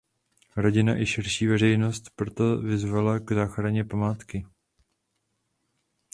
Rodina 0.55 0.97
i 0.97 1.05
širší 1.05 1.47
veřejnost 1.47 2.09
proto 2.15 2.57
vyzvala 2.57 3.19
k 3.19 3.31
záchraně 3.31 3.85
památky. 3.85 4.45